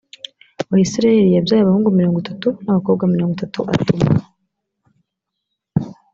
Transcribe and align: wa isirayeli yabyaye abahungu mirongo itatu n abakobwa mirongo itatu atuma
wa 0.69 0.77
isirayeli 0.85 1.29
yabyaye 1.35 1.61
abahungu 1.63 1.89
mirongo 1.97 2.17
itatu 2.23 2.47
n 2.63 2.67
abakobwa 2.71 3.11
mirongo 3.13 3.33
itatu 3.37 3.59
atuma 3.73 4.05